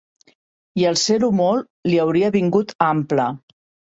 [0.81, 3.27] I el ser-ho molt li hauria vingut ample